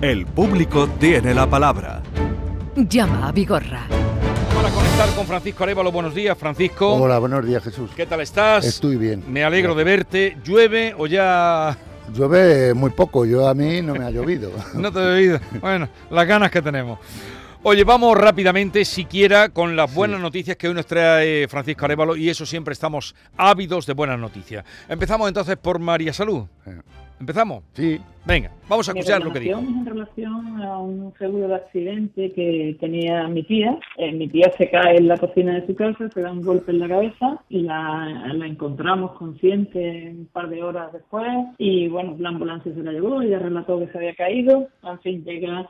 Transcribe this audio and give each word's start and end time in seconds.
El 0.00 0.26
público 0.26 0.88
tiene 1.00 1.34
la 1.34 1.50
palabra. 1.50 2.00
Llama 2.76 3.26
a 3.26 3.32
Vigorra. 3.32 3.88
Para 4.54 4.70
conectar 4.70 5.08
con 5.16 5.26
Francisco 5.26 5.64
Arevalo, 5.64 5.90
buenos 5.90 6.14
días, 6.14 6.38
Francisco. 6.38 6.94
Hola, 6.94 7.18
buenos 7.18 7.44
días, 7.44 7.64
Jesús. 7.64 7.90
¿Qué 7.96 8.06
tal 8.06 8.20
estás? 8.20 8.64
Estoy 8.64 8.94
bien. 8.94 9.24
Me 9.26 9.42
alegro 9.42 9.74
de 9.74 9.82
verte. 9.82 10.36
¿Llueve 10.44 10.94
o 10.96 11.08
ya 11.08 11.76
Llueve 12.14 12.74
muy 12.74 12.90
poco, 12.90 13.26
yo 13.26 13.48
a 13.48 13.54
mí 13.54 13.82
no 13.82 13.94
me 13.94 14.04
ha 14.04 14.10
llovido. 14.10 14.52
no 14.74 14.92
te 14.92 15.00
he 15.00 15.02
oído? 15.02 15.40
Bueno, 15.60 15.88
las 16.10 16.28
ganas 16.28 16.52
que 16.52 16.62
tenemos. 16.62 17.00
Oye, 17.64 17.82
vamos 17.82 18.16
rápidamente, 18.16 18.84
siquiera, 18.84 19.48
con 19.48 19.74
las 19.74 19.92
buenas 19.92 20.20
noticias 20.20 20.56
que 20.56 20.68
hoy 20.68 20.74
nos 20.74 20.86
trae 20.86 21.48
Francisco 21.48 21.86
Arevalo, 21.86 22.14
y 22.14 22.30
eso 22.30 22.46
siempre 22.46 22.72
estamos 22.72 23.16
ávidos 23.36 23.84
de 23.84 23.94
buenas 23.94 24.20
noticias. 24.20 24.64
Empezamos 24.88 25.26
entonces 25.26 25.56
por 25.56 25.80
María 25.80 26.12
Salud. 26.12 26.44
Eh, 26.66 26.78
¿Empezamos? 27.20 27.64
Sí, 27.72 27.98
Venga, 28.28 28.50
vamos 28.68 28.86
a 28.86 28.92
escuchar 28.92 29.24
lo 29.24 29.32
que 29.32 29.40
dijo. 29.40 29.58
en 29.58 29.86
relación 29.86 30.60
a 30.62 30.78
un 30.78 31.14
seguro 31.18 31.48
de 31.48 31.54
accidente 31.54 32.30
que 32.34 32.76
tenía 32.78 33.26
mi 33.26 33.42
tía. 33.42 33.78
Eh, 33.96 34.12
mi 34.12 34.28
tía 34.28 34.52
se 34.58 34.68
cae 34.68 34.96
en 34.98 35.08
la 35.08 35.16
cocina 35.16 35.54
de 35.54 35.66
su 35.66 35.74
casa, 35.74 36.10
se 36.10 36.20
da 36.20 36.30
un 36.30 36.42
golpe 36.42 36.70
en 36.72 36.80
la 36.80 36.88
cabeza 36.88 37.42
y 37.48 37.62
la, 37.62 38.30
la 38.34 38.46
encontramos 38.46 39.12
consciente 39.12 40.10
un 40.14 40.26
par 40.26 40.50
de 40.50 40.62
horas 40.62 40.92
después. 40.92 41.26
Y 41.56 41.88
bueno, 41.88 42.16
la 42.18 42.28
ambulancia 42.28 42.70
se 42.74 42.82
la 42.82 42.92
llevó, 42.92 43.22
ella 43.22 43.38
relató 43.38 43.78
que 43.78 43.88
se 43.88 43.96
había 43.96 44.14
caído. 44.14 44.68
En 44.84 45.00
fin, 45.00 45.24
llega 45.24 45.66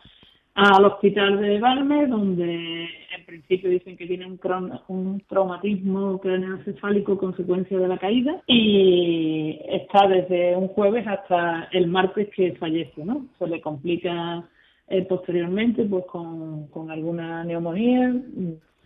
al 0.59 0.85
hospital 0.87 1.41
de 1.41 1.61
Balme, 1.61 2.09
donde 2.09 2.83
en 2.85 3.25
principio 3.25 3.71
dicen 3.71 3.97
que 3.97 4.09
tiene 4.09 4.27
un, 4.27 4.41
un 4.89 5.21
traumatismo 5.29 6.19
craneoencefálico 6.19 7.17
consecuencia 7.17 7.79
de 7.79 7.87
la 7.87 7.97
caída 7.97 8.43
y 8.49 9.57
está 9.69 10.09
desde 10.09 10.57
un 10.57 10.67
jueves 10.69 11.07
hasta 11.07 11.69
el 11.71 11.87
martes 11.87 12.29
que 12.35 12.57
fallece, 12.57 13.05
¿no? 13.05 13.27
Se 13.39 13.47
le 13.47 13.61
complica 13.61 14.45
eh, 14.89 15.03
posteriormente 15.03 15.85
pues 15.85 16.05
con, 16.07 16.67
con 16.69 16.91
alguna 16.91 17.45
neumonía 17.45 18.17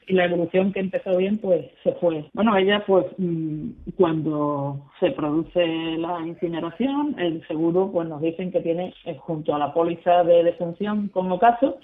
y 0.06 0.14
la 0.14 0.24
evolución 0.24 0.72
que 0.72 0.80
empezó 0.80 1.16
bien 1.16 1.38
pues 1.38 1.66
se 1.82 1.92
fue. 1.94 2.24
Bueno, 2.32 2.56
ella 2.56 2.84
pues 2.86 3.06
mm, 3.18 3.70
cuando 3.96 4.90
se 5.00 5.10
produce 5.12 5.64
la 5.98 6.20
incineración, 6.26 7.16
el 7.18 7.46
seguro 7.46 7.90
pues 7.92 8.08
nos 8.08 8.20
dicen 8.20 8.50
que 8.50 8.60
tiene 8.60 8.94
eh, 9.04 9.16
junto 9.18 9.54
a 9.54 9.58
la 9.58 9.72
póliza 9.72 10.24
de 10.24 10.44
defunción 10.44 11.08
como 11.08 11.38
caso, 11.38 11.78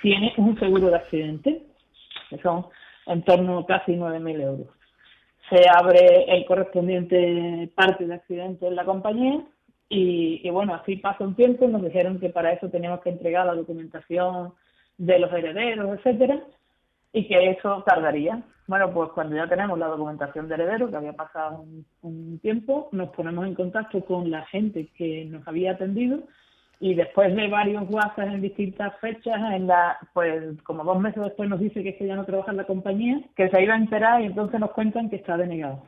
tiene 0.00 0.32
un 0.36 0.58
seguro 0.58 0.88
de 0.88 0.96
accidente, 0.96 1.62
que 2.28 2.38
son 2.38 2.66
en 3.06 3.22
torno 3.22 3.58
a 3.58 3.66
casi 3.66 3.92
9.000 3.92 4.40
euros. 4.42 4.66
Se 5.50 5.64
abre 5.68 6.24
el 6.28 6.44
correspondiente 6.46 7.70
parte 7.74 8.06
de 8.06 8.14
accidente 8.14 8.66
en 8.66 8.76
la 8.76 8.84
compañía 8.84 9.40
y, 9.94 10.48
bueno, 10.48 10.74
así 10.74 10.96
pasa 10.96 11.22
un 11.22 11.34
tiempo, 11.34 11.68
nos 11.68 11.82
dijeron 11.82 12.18
que 12.18 12.30
para 12.30 12.52
eso 12.52 12.70
teníamos 12.70 13.02
que 13.02 13.10
entregar 13.10 13.44
la 13.44 13.54
documentación 13.54 14.54
de 14.96 15.18
los 15.18 15.30
herederos, 15.30 15.98
etcétera, 15.98 16.42
y 17.12 17.26
que 17.28 17.50
eso 17.50 17.82
tardaría. 17.86 18.42
Bueno, 18.66 18.92
pues 18.92 19.10
cuando 19.10 19.36
ya 19.36 19.46
tenemos 19.46 19.78
la 19.78 19.88
documentación 19.88 20.48
de 20.48 20.54
heredero, 20.54 20.88
que 20.90 20.96
había 20.96 21.12
pasado 21.12 21.60
un, 21.60 21.84
un 22.02 22.38
tiempo, 22.38 22.88
nos 22.92 23.10
ponemos 23.10 23.46
en 23.46 23.54
contacto 23.54 24.04
con 24.04 24.30
la 24.30 24.44
gente 24.46 24.88
que 24.96 25.24
nos 25.26 25.46
había 25.46 25.72
atendido 25.72 26.20
y 26.82 26.94
después 26.94 27.32
de 27.36 27.46
varios 27.46 27.84
WhatsApp 27.88 28.26
en 28.26 28.40
distintas 28.40 28.92
fechas, 29.00 29.40
en 29.52 29.68
la, 29.68 29.96
pues 30.12 30.60
como 30.64 30.82
dos 30.82 31.00
meses 31.00 31.22
después 31.22 31.48
nos 31.48 31.60
dice 31.60 31.80
que 31.80 31.90
es 31.90 31.96
que 31.96 32.08
ya 32.08 32.16
no 32.16 32.24
trabaja 32.24 32.50
en 32.50 32.56
la 32.56 32.64
compañía, 32.64 33.20
que 33.36 33.48
se 33.50 33.62
iba 33.62 33.74
a 33.74 33.76
enterar 33.76 34.20
y 34.20 34.26
entonces 34.26 34.58
nos 34.58 34.72
cuentan 34.72 35.08
que 35.08 35.14
está 35.14 35.36
denegado. 35.36 35.80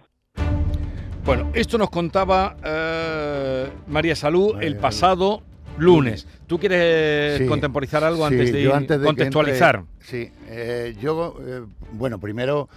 Bueno, 1.25 1.51
esto 1.53 1.79
nos 1.79 1.91
contaba 1.91 2.55
eh, 2.65 3.71
María 3.89 4.15
Salud 4.15 4.55
María 4.55 4.69
el 4.69 4.77
Salud. 4.77 5.43
Lunes. 5.79 6.27
¿Tú 6.47 6.59
quieres 6.59 7.39
Sí. 7.39 7.47
contemporizar 7.47 8.05
algo 8.05 8.27
sí, 8.29 8.35
antes 8.35 8.53
de, 8.53 8.63
yo 8.63 8.71
ir- 8.71 8.75
antes 8.77 8.97
de 8.99 9.03
que 9.03 9.07
contextualizar? 9.07 9.77
entre- 9.77 10.07
sí, 10.07 10.33
eh, 10.49 10.95
yo, 11.01 11.37
eh, 11.47 11.63
bueno, 11.93 12.19
primero 12.19 12.69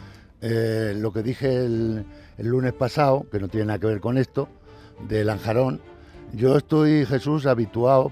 eh, 0.42 0.94
lo 0.96 1.12
que 1.12 1.24
dije 1.24 1.66
el, 1.66 2.06
el 2.38 2.48
lunes 2.48 2.74
pasado, 2.74 3.26
que 3.32 3.40
no 3.40 3.48
tiene 3.48 3.66
nada 3.68 3.80
que 3.80 3.88
ver 3.88 4.00
con 4.00 4.18
esto, 4.18 4.48
de 5.08 5.24
Lanjarón. 5.24 5.82
Yo 6.34 6.58
estoy, 6.58 7.06
Jesús, 7.06 7.46
habituado, 7.48 8.12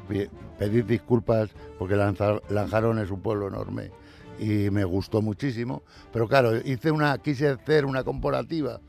pedir 0.58 0.86
disculpas 0.86 1.50
porque 1.78 1.96
Lanjarón 1.96 3.00
es 3.00 3.12
un 3.12 3.22
pueblo 3.22 3.48
enorme 3.48 3.92
y 4.40 4.70
me 4.72 4.84
gustó 4.86 5.22
muchísimo, 5.22 5.84
pero 6.12 6.28
claro, 6.28 6.56
hice 6.58 6.92
una, 6.92 7.18
quise 7.20 7.48
hacer 7.50 7.86
una 7.86 8.04
comparativa 8.04 8.80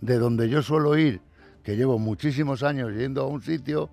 de 0.00 0.18
donde 0.18 0.48
yo 0.48 0.62
suelo 0.62 0.96
ir, 0.96 1.20
que 1.62 1.76
llevo 1.76 1.98
muchísimos 1.98 2.62
años 2.62 2.92
yendo 2.94 3.22
a 3.22 3.26
un 3.26 3.42
sitio, 3.42 3.90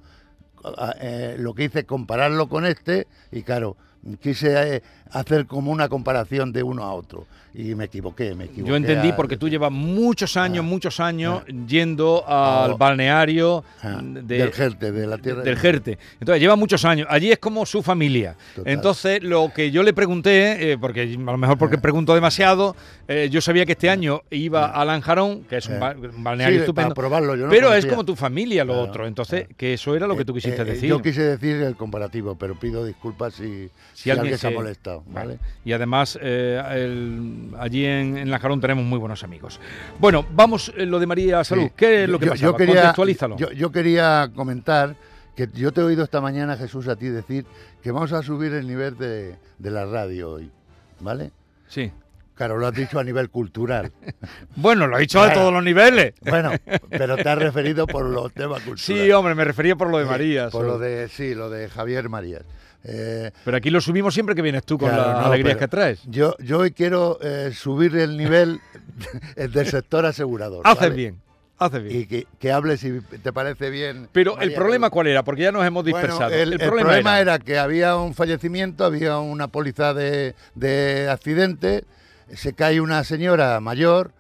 eh, 1.00 1.35
lo 1.40 1.53
que 1.53 1.66
hice 1.66 1.79
es 1.79 1.85
compararlo 1.85 2.47
con 2.50 2.66
este 2.66 3.07
y 3.31 3.44
claro, 3.44 3.78
quise 4.22 4.75
eh, 4.75 4.84
hacer 5.12 5.46
como 5.47 5.72
una 5.72 5.90
comparación 5.90 6.53
de 6.53 6.63
uno 6.63 6.84
a 6.84 6.94
otro 6.94 7.25
y 7.56 7.75
me 7.75 7.86
equivoqué, 7.86 8.34
me 8.34 8.46
equivoqué. 8.46 8.69
Yo 8.69 8.75
entendí 8.75 9.09
al- 9.09 9.16
porque 9.16 9.38
tú 9.38 9.47
llevas 9.47 9.72
muchos 9.72 10.36
años, 10.38 10.66
Ah, 10.66 10.68
muchos 10.68 11.00
años 11.00 11.44
ah. 11.47 11.52
yendo 11.68 12.24
al 12.28 12.72
Oh. 12.72 12.78
balneario 12.78 13.64
Ah, 13.84 14.00
de- 14.02 14.22
del 14.40 14.52
Jerte, 14.52 14.91
de 14.91 15.06
la 15.06 15.18
tierra 15.19 15.44
del 15.44 15.58
Jerte. 15.58 15.97
Entonces 16.19 16.42
lleva 16.42 16.56
muchos 16.56 16.84
años. 16.86 17.08
Allí 17.12 17.31
es 17.31 17.38
como 17.40 17.66
su 17.66 17.84
familia. 17.84 18.36
Total. 18.56 18.74
Entonces 18.74 19.22
lo 19.24 19.52
que 19.53 19.69
yo 19.72 19.84
le 19.84 19.94
pregunté, 19.94 20.72
eh, 20.72 20.78
porque 20.80 21.02
a 21.02 21.31
lo 21.31 21.38
mejor 21.38 21.58
porque 21.59 21.78
pregunto 21.78 22.16
demasiado, 22.16 22.75
eh, 23.08 23.30
yo 23.31 23.40
sabía 23.42 23.66
que 23.66 23.74
este 23.74 23.90
año 23.90 24.22
iba 24.31 24.68
a 24.68 24.84
Lanjarón, 24.86 25.44
que 25.44 25.58
es 25.58 25.68
un, 25.68 25.80
ba- 25.80 25.96
un 25.96 26.24
balneario 26.24 26.58
Sí, 26.58 26.62
estupendo. 26.63 26.96
para 26.96 27.08
probarlo, 27.08 27.36
yo 27.36 27.46
no 27.46 27.50
pero 27.52 27.74
es 27.74 27.86
como 27.86 28.03
tu 28.03 28.16
familia 28.16 28.63
lo 28.66 28.74
Claro, 28.74 28.90
otro. 28.90 29.08
Entonces, 29.08 29.42
claro. 29.42 29.56
que 29.58 29.74
eso 29.74 29.96
era 29.96 30.08
lo 30.08 30.18
que 30.18 30.25
tú 30.25 30.34
quisiste 30.34 30.59
Eh, 30.62 30.66
eh, 30.66 30.72
decir. 30.72 30.90
Yo 30.90 31.02
quise 31.02 31.22
decir 31.22 31.58
el 31.62 31.75
comparativo, 31.75 32.36
pero 32.36 32.58
pido 32.59 32.84
disculpas 32.86 33.36
si, 33.36 33.69
si 33.94 34.09
alguien, 34.09 34.38
se 34.40 34.47
ha 34.47 34.52
molestado. 34.52 35.03
¿vale? 35.08 35.38
Y 35.63 35.74
además, 35.74 36.18
eh, 36.22 36.62
el- 36.72 37.43
allí 37.59 37.86
en, 37.86 38.18
en 38.18 38.30
Lanjarón 38.31 38.59
tenemos 38.62 38.84
muy 38.86 39.00
buenos 39.00 39.24
amigos. 39.24 39.59
Bueno, 40.00 40.26
vamos, 40.34 40.72
eh, 40.78 40.86
lo 40.86 41.00
de 41.00 41.06
María 41.08 41.44
Salud. 41.44 41.64
Sí. 41.66 41.72
¿Qué 41.76 42.04
es 42.04 42.09
lo 42.09 42.20
que 42.20 42.26
Yo- 42.26 42.31
pasa? 42.31 42.44
yo 42.44 42.56
quería, 42.56 42.76
Contextualízalo. 42.76 43.38
Yo, 43.38 43.52
yo 43.52 43.72
quería 43.72 44.30
comentar 44.36 44.96
que 45.36 45.50
yo 45.54 45.72
te 45.72 45.81
he 45.81 45.84
oído 45.84 46.04
esta 46.04 46.22
mañana, 46.22 46.56
Jesús, 46.58 46.88
a 46.88 46.96
ti 46.96 47.08
decir 47.08 47.46
que 47.81 47.92
vamos 47.92 48.14
a 48.14 48.22
subir 48.22 48.54
el 48.54 48.68
nivel 48.68 48.98
de, 48.98 49.36
de 49.58 49.72
la 49.72 49.86
radio 49.86 50.31
hoy, 50.31 50.52
¿vale? 51.00 51.31
Sí. 51.68 51.92
Claro, 52.36 52.58
lo 52.58 52.68
has 52.68 52.74
dicho 52.74 53.00
a 53.00 53.04
nivel 53.04 53.30
cultural. 53.30 53.92
Bueno, 54.56 54.88
lo 54.88 54.98
he 54.98 55.02
dicho 55.02 55.22
a 55.22 55.34
todos 55.34 55.52
los 55.54 55.64
niveles. 55.64 56.14
Bueno, 56.22 56.52
pero 56.90 57.16
te 57.18 57.28
has 57.30 57.38
referido 57.38 57.86
por 57.88 58.06
los 58.06 58.32
temas 58.34 58.62
culturales. 58.62 59.06
Sí, 59.06 59.12
hombre, 59.12 59.36
me 59.36 59.44
refería 59.44 59.76
por 59.76 59.90
lo 59.90 59.98
de 59.98 60.06
Sí, 60.06 60.10
María. 60.10 60.50
Por 60.50 60.66
lo 60.66 60.78
de, 60.80 61.08
sí, 61.10 61.36
lo 61.36 61.50
de 61.50 61.70
Javier 61.70 62.10
Marías. 62.10 62.44
Eh, 62.86 63.32
Pero 63.46 63.58
aquí 63.58 63.70
lo 63.70 63.80
subimos 63.80 64.14
siempre 64.14 64.36
que 64.36 64.42
vienes 64.42 64.64
tú 64.66 64.78
con 64.78 64.90
claro, 64.90 65.08
las 65.14 65.22
no, 65.22 65.26
alegrías 65.28 65.58
que 65.58 65.68
traes. 65.68 66.02
Yo, 66.06 66.36
yo 66.40 66.60
hoy 66.60 66.72
quiero 66.72 67.18
eh, 67.22 67.52
subir 67.54 67.96
el 67.96 68.18
nivel 68.18 68.60
del 69.36 69.68
sector 69.68 70.06
asegurador. 70.06 70.62
Haces 70.66 70.82
¿vale? 70.82 70.96
bien, 70.96 71.22
haces 71.60 71.82
bien. 71.84 72.02
Y 72.02 72.06
que, 72.08 72.28
que 72.40 72.52
hables 72.52 72.82
si 72.82 73.00
te 73.02 73.32
parece 73.32 73.70
bien. 73.70 74.10
Pero 74.12 74.38
el 74.40 74.54
problema 74.54 74.90
cuál 74.90 75.08
era, 75.08 75.24
porque 75.24 75.44
ya 75.44 75.52
nos 75.54 75.66
hemos 75.66 75.84
Bueno, 75.84 75.98
dispersado. 75.98 76.34
el, 76.34 76.54
el 76.54 76.60
problema, 76.60 77.20
era... 77.20 77.40
que 77.40 77.58
había 77.58 77.96
un 77.96 78.14
fallecimiento, 78.14 78.84
había 78.84 79.18
una 79.18 79.48
póliza 79.48 79.94
de, 79.94 80.36
de 80.56 81.08
accidente, 81.10 81.86
se 82.34 82.54
cae 82.54 82.80
una 82.82 83.04
señora 83.04 83.60
mayor, 83.60 84.12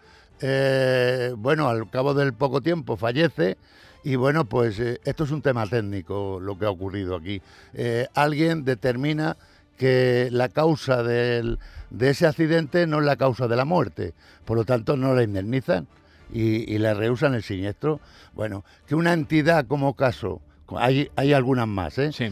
eh, 0.41 1.33
bueno, 1.37 1.69
al 1.69 1.89
cabo 1.89 2.13
del 2.13 2.33
poco 2.33 2.61
tiempo 2.61 2.97
fallece. 2.97 3.57
Y 4.03 4.17
bueno, 4.17 4.43
pues 4.45 4.79
eh, 4.79 4.99
esto 5.05 5.23
es 5.23 5.31
un 5.31 5.41
tema 5.41 5.65
técnico 5.67 6.39
lo 6.41 6.57
que 6.57 6.65
ha 6.65 6.69
ocurrido 6.69 7.15
aquí. 7.15 7.41
Eh, 7.73 8.07
alguien 8.13 8.65
determina 8.65 9.37
que 9.77 10.27
la 10.31 10.49
causa 10.49 11.03
del- 11.03 11.57
de 11.89 12.09
ese 12.09 12.27
accidente 12.27 12.85
no 12.85 12.99
es 12.99 13.05
la 13.05 13.15
causa 13.15 13.47
de 13.47 13.55
la 13.55 13.63
muerte, 13.65 14.13
por 14.45 14.57
lo 14.57 14.65
tanto 14.65 14.97
no 14.97 15.13
la 15.15 15.23
indemnizan 15.23 15.87
y, 16.33 16.71
y 16.73 16.77
le 16.79 16.93
rehusan 16.93 17.33
el 17.33 17.43
siniestro. 17.43 18.01
Bueno, 18.33 18.65
que 18.87 18.95
una 18.95 19.13
entidad 19.13 19.65
como 19.67 19.93
caso, 19.95 20.41
hay, 20.75 21.09
hay 21.15 21.31
algunas 21.33 21.67
más, 21.67 21.97
¿eh? 21.97 22.11
Sí. 22.11 22.31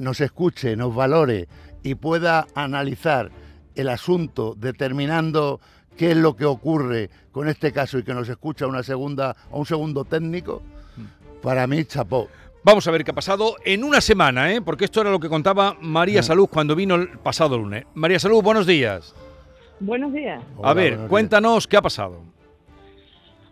nos 0.00 0.20
escuche, 0.20 0.76
nos 0.76 0.94
valore 0.94 1.48
y 1.82 1.94
pueda 1.96 2.46
analizar 2.54 3.30
el 3.74 3.88
asunto 3.88 4.54
determinando 4.56 5.60
qué 5.96 6.12
es 6.12 6.16
lo 6.16 6.36
que 6.36 6.44
ocurre 6.44 7.10
con 7.30 7.48
este 7.48 7.72
caso 7.72 7.98
y 7.98 8.02
que 8.02 8.14
nos 8.14 8.28
escucha 8.28 8.66
una 8.66 8.82
segunda 8.82 9.36
o 9.50 9.58
un 9.60 9.66
segundo 9.66 10.04
técnico, 10.04 10.62
para 11.42 11.66
mí 11.66 11.84
chapó. 11.84 12.28
Vamos 12.64 12.86
a 12.86 12.92
ver 12.92 13.02
qué 13.02 13.10
ha 13.10 13.14
pasado 13.14 13.56
en 13.64 13.82
una 13.82 14.00
semana, 14.00 14.52
¿eh? 14.52 14.62
porque 14.62 14.84
esto 14.84 15.00
era 15.00 15.10
lo 15.10 15.18
que 15.18 15.28
contaba 15.28 15.76
María 15.80 16.20
Mm. 16.20 16.24
Salud 16.24 16.48
cuando 16.48 16.76
vino 16.76 16.94
el 16.94 17.08
pasado 17.18 17.58
lunes. 17.58 17.84
María 17.94 18.18
Salud, 18.20 18.42
buenos 18.42 18.66
días. 18.66 19.14
Buenos 19.80 20.12
días. 20.12 20.40
a 20.62 20.72
ver, 20.72 20.96
días. 20.96 21.08
cuéntanos 21.08 21.66
qué 21.66 21.76
ha 21.76 21.82
pasado. 21.82 22.20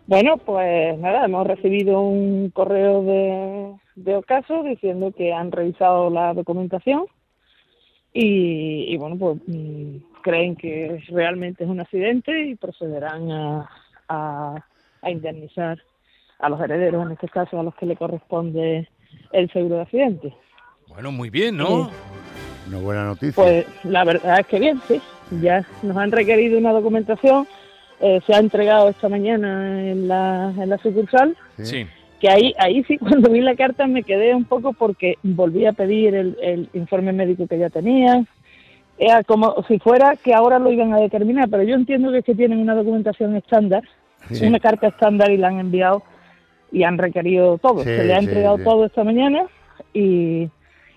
Bueno, 0.07 0.37
pues 0.37 0.97
nada, 0.99 1.25
hemos 1.25 1.45
recibido 1.45 1.99
un 2.01 2.49
correo 2.51 3.03
de, 3.03 3.73
de 3.95 4.15
Ocaso 4.15 4.63
diciendo 4.63 5.11
que 5.15 5.33
han 5.33 5.51
revisado 5.51 6.09
la 6.09 6.33
documentación 6.33 7.05
y, 8.13 8.93
y 8.93 8.97
bueno, 8.97 9.17
pues 9.17 9.37
mm, 9.47 9.97
creen 10.21 10.55
que 10.55 11.03
realmente 11.09 11.63
es 11.63 11.69
un 11.69 11.79
accidente 11.79 12.47
y 12.47 12.55
procederán 12.55 13.31
a, 13.31 13.69
a, 14.07 14.55
a 15.01 15.11
indemnizar 15.11 15.79
a 16.39 16.49
los 16.49 16.59
herederos, 16.61 17.05
en 17.05 17.11
este 17.13 17.27
caso 17.29 17.59
a 17.59 17.63
los 17.63 17.75
que 17.75 17.85
le 17.85 17.95
corresponde 17.95 18.87
el 19.31 19.51
seguro 19.51 19.75
de 19.75 19.81
accidente. 19.81 20.33
Bueno, 20.87 21.11
muy 21.11 21.29
bien, 21.29 21.57
¿no? 21.57 21.85
Sí. 21.85 21.91
Una 22.69 22.77
buena 22.79 23.03
noticia. 23.05 23.33
Pues 23.43 23.65
la 23.83 24.03
verdad 24.03 24.39
es 24.39 24.47
que 24.47 24.59
bien, 24.59 24.79
sí. 24.87 25.01
Ya 25.41 25.65
nos 25.83 25.95
han 25.97 26.11
requerido 26.11 26.57
una 26.57 26.71
documentación, 26.73 27.47
eh, 28.01 28.19
se 28.25 28.33
ha 28.33 28.39
entregado 28.39 28.89
esta 28.89 29.07
mañana 29.07 29.81
en 29.89 30.07
la, 30.07 30.53
en 30.57 30.69
la 30.69 30.77
sucursal, 30.79 31.37
Sí. 31.61 31.85
que 32.19 32.29
ahí, 32.29 32.53
ahí 32.57 32.83
sí 32.85 32.97
cuando 32.99 33.29
vi 33.29 33.39
la 33.41 33.55
carta 33.55 33.87
me 33.87 34.03
quedé 34.03 34.33
un 34.35 34.45
poco 34.45 34.73
porque 34.73 35.15
volví 35.23 35.65
a 35.65 35.73
pedir 35.73 36.15
el, 36.15 36.37
el 36.41 36.69
informe 36.73 37.13
médico 37.13 37.47
que 37.47 37.57
ya 37.59 37.69
tenía. 37.69 38.25
Era 39.03 39.23
como 39.23 39.55
si 39.67 39.79
fuera 39.79 40.15
que 40.15 40.31
ahora 40.31 40.59
lo 40.59 40.71
iban 40.71 40.93
a 40.93 40.99
determinar, 40.99 41.49
pero 41.49 41.63
yo 41.63 41.73
entiendo 41.73 42.11
que 42.11 42.19
es 42.19 42.23
que 42.23 42.35
tienen 42.35 42.59
una 42.59 42.75
documentación 42.75 43.35
estándar, 43.35 43.81
Sí. 44.29 44.45
una 44.45 44.59
carta 44.59 44.89
estándar 44.89 45.31
y 45.31 45.37
la 45.37 45.47
han 45.47 45.59
enviado 45.59 46.03
y 46.71 46.83
han 46.83 46.99
requerido 46.99 47.57
todo. 47.57 47.79
Sí, 47.79 47.85
se 47.89 48.03
le 48.03 48.13
ha 48.13 48.19
entregado 48.19 48.59
todo 48.59 48.85
esta 48.85 49.03
mañana 49.03 49.45
y 49.91 50.47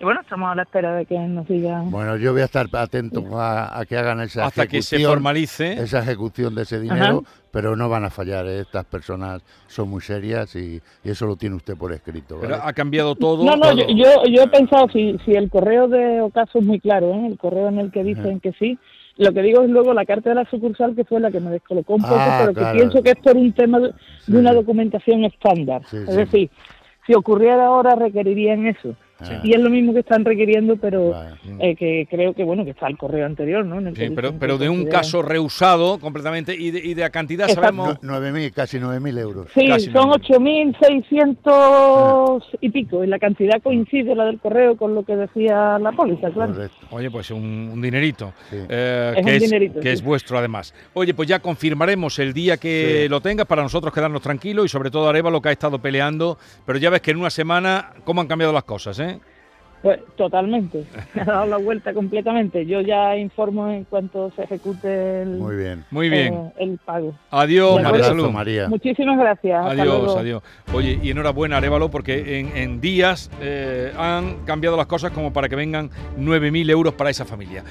bueno, 0.05 0.21
estamos 0.21 0.49
a 0.51 0.55
la 0.55 0.61
espera 0.63 0.95
de 0.95 1.05
que 1.05 1.17
nos 1.19 1.45
digan. 1.47 1.91
Bueno, 1.91 2.15
yo 2.15 2.31
voy 2.31 2.41
a 2.41 2.45
estar 2.45 2.67
atento 2.71 3.37
a, 3.37 3.77
a 3.77 3.85
que 3.85 3.97
hagan 3.97 4.21
esa 4.21 4.45
Hasta 4.45 4.67
que 4.67 4.81
se 4.81 4.95
ejecución, 4.95 5.11
formalice. 5.11 5.73
esa 5.73 5.99
ejecución 5.99 6.55
de 6.55 6.61
ese 6.61 6.79
dinero, 6.79 7.23
pero 7.51 7.75
no 7.75 7.89
van 7.89 8.05
a 8.05 8.09
fallar. 8.09 8.45
¿eh? 8.47 8.61
Estas 8.61 8.85
personas 8.85 9.43
son 9.67 9.89
muy 9.89 9.99
serias 10.01 10.55
y, 10.55 10.81
y 11.03 11.09
eso 11.09 11.25
lo 11.25 11.35
tiene 11.35 11.55
usted 11.57 11.75
por 11.75 11.91
escrito. 11.91 12.35
¿vale? 12.37 12.47
Pero 12.49 12.61
ha 12.63 12.71
cambiado 12.73 13.15
todo. 13.15 13.43
No, 13.43 13.55
no, 13.57 13.71
todo. 13.71 13.75
yo, 13.75 13.87
yo, 13.95 14.23
yo 14.29 14.43
he 14.43 14.47
pensado, 14.47 14.87
si, 14.93 15.17
si 15.25 15.33
el 15.33 15.49
correo 15.49 15.87
de 15.89 16.21
Ocaso 16.21 16.59
es 16.59 16.65
muy 16.65 16.79
claro, 16.79 17.11
¿eh? 17.13 17.27
el 17.27 17.37
correo 17.37 17.67
en 17.67 17.79
el 17.79 17.91
que 17.91 18.03
dicen 18.03 18.39
que 18.39 18.53
sí, 18.53 18.77
lo 19.17 19.31
que 19.33 19.41
digo 19.41 19.61
es 19.63 19.69
luego 19.69 19.93
la 19.93 20.05
carta 20.05 20.29
de 20.29 20.35
la 20.35 20.45
sucursal 20.49 20.93
que 20.95 21.05
fue 21.05 21.19
la 21.21 21.31
que 21.31 21.39
me 21.39 21.49
descolocó 21.49 21.95
un 21.95 22.01
poco, 22.01 22.15
Ah, 22.17 22.37
pero 22.41 22.53
claro. 22.53 22.71
que 22.73 22.77
pienso 22.79 23.01
que 23.03 23.09
es 23.11 23.15
por 23.17 23.37
un 23.37 23.53
tema 23.53 23.79
de, 23.79 23.91
Sí, 24.19 24.33
una 24.35 24.53
documentación 24.53 25.23
estándar. 25.23 25.81
Sí, 25.89 25.97
es 25.97 26.09
sí. 26.09 26.15
decir, 26.17 26.49
si 27.07 27.13
ocurriera 27.13 27.67
ahora 27.67 27.95
requerirían 27.95 28.65
eso. 28.67 28.93
Y 29.43 29.53
es 29.53 29.59
lo 29.61 29.69
mismo 29.69 29.93
que 29.93 29.99
están 30.01 30.25
requiriendo, 30.25 30.75
pero 30.75 31.11
Vale. 31.11 31.35
eh, 31.59 31.75
que 31.75 32.05
creo 32.09 32.33
que 32.33 32.43
bueno 32.43 32.65
que 32.65 32.71
está 32.71 32.87
el 32.87 32.97
correo 32.97 33.25
anterior, 33.25 33.65
¿no? 33.65 33.79
En 33.79 33.87
el 33.87 33.93
que 33.93 34.07
Sí, 34.09 34.13
pero, 34.15 34.33
pero 34.37 34.57
de 34.57 34.67
un 34.67 34.85
caso 34.87 35.21
rehusado 35.21 35.99
completamente 35.99 36.53
y 36.53 36.71
de, 36.71 36.79
y 36.79 36.93
de 36.95 37.01
la 37.01 37.09
cantidad 37.09 37.49
Exacto. 37.49 37.61
sabemos. 37.77 38.03
Nu- 38.03 38.11
9.000, 38.11 38.51
casi 38.53 38.77
9.000 38.77 39.17
euros. 39.19 39.47
Sí, 39.53 39.67
Casi 39.67 39.85
son 39.91 40.09
no. 40.09 40.15
8.600 40.15 42.43
y 42.61 42.69
pico, 42.69 43.03
y 43.03 43.07
la 43.07 43.19
cantidad 43.19 43.61
coincide, 43.61 44.15
la 44.15 44.25
del 44.25 44.39
correo, 44.39 44.77
con 44.77 44.95
lo 44.95 45.03
que 45.03 45.15
decía 45.15 45.77
la 45.79 45.91
póliza, 45.91 46.29
claro. 46.31 46.53
Correcto. 46.53 46.77
Oye, 46.91 47.11
pues 47.11 47.31
un, 47.31 47.69
un 47.73 47.81
dinerito, 47.81 48.33
Sí. 48.49 48.57
eh, 48.69 49.13
Es 49.17 49.25
que, 49.25 49.31
un 49.31 49.37
es, 49.37 49.43
dinerito, 49.43 49.79
que 49.79 49.89
sí. 49.89 49.93
es 49.93 50.03
vuestro 50.03 50.37
además. 50.37 50.73
Oye, 50.93 51.13
pues 51.13 51.27
ya 51.29 51.39
confirmaremos 51.39 52.19
el 52.19 52.33
día 52.33 52.57
que 52.57 53.03
Sí. 53.03 53.09
lo 53.09 53.21
tengas 53.21 53.45
para 53.45 53.61
nosotros 53.63 53.93
quedarnos 53.93 54.21
tranquilos 54.21 54.65
y 54.65 54.69
sobre 54.69 54.91
todo 54.91 55.09
Arevalo 55.09 55.41
que 55.41 55.49
ha 55.49 55.51
estado 55.51 55.79
peleando, 55.79 56.37
pero 56.65 56.77
ya 56.79 56.89
ves 56.89 57.01
que 57.01 57.11
en 57.11 57.17
una 57.17 57.29
semana 57.29 57.91
cómo 58.03 58.21
han 58.21 58.27
cambiado 58.27 58.53
las 58.53 58.63
cosas, 58.63 58.99
¿eh? 58.99 59.14
Pues 59.85 59.99
totalmente, 60.15 60.83
me 61.13 61.21
ha 61.21 61.25
dado 61.25 61.45
la 61.45 61.57
vuelta 61.57 61.93
completamente. 61.93 62.65
Yo 62.65 62.81
ya 62.81 63.15
informo 63.17 63.69
en 63.69 63.83
cuanto 63.83 64.31
se 64.35 64.41
ejecute 64.41 65.21
el, 65.21 65.37
Muy 65.37 65.55
bien. 65.55 65.85
Muy 65.91 66.09
bien. 66.09 66.33
eh, 66.33 66.53
el 66.57 66.79
pago. 66.83 67.13
Adiós, 67.29 67.83
María 67.83 68.03
Salud. 68.05 68.31
María. 68.31 68.67
Muchísimas 68.67 69.15
gracias. 69.19 69.63
Adiós, 69.63 70.17
adiós. 70.17 70.41
Oye, 70.73 70.99
y 71.03 71.11
enhorabuena, 71.11 71.57
Arevalo, 71.57 71.91
porque 71.91 72.39
en, 72.39 72.57
en 72.57 72.81
días 72.81 73.29
eh, 73.39 73.93
han 73.95 74.37
cambiado 74.45 74.75
las 74.75 74.87
cosas 74.87 75.11
como 75.11 75.31
para 75.31 75.47
que 75.49 75.55
vengan 75.55 75.91
9.000 76.17 76.67
euros 76.71 76.95
para 76.95 77.11
esa 77.11 77.23
familia. 77.25 77.63